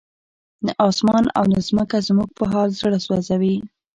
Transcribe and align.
نه 0.65 0.71
اسمان 0.87 1.23
او 1.37 1.43
نه 1.53 1.59
ځمکه 1.67 1.97
زموږ 2.07 2.29
په 2.37 2.43
حال 2.51 2.69
زړه 2.81 2.97
سوځوي. 3.05 3.57